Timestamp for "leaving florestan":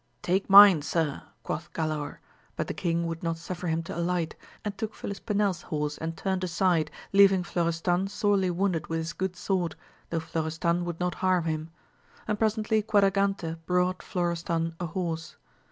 7.13-8.07